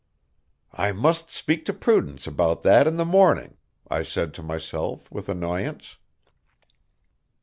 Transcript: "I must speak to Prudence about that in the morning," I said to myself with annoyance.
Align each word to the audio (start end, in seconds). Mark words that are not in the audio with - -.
"I 0.73 0.93
must 0.93 1.29
speak 1.31 1.63
to 1.65 1.73
Prudence 1.73 2.25
about 2.25 2.63
that 2.63 2.87
in 2.87 2.95
the 2.95 3.05
morning," 3.05 3.57
I 3.87 4.01
said 4.01 4.33
to 4.33 4.41
myself 4.41 5.11
with 5.11 5.29
annoyance. 5.29 5.97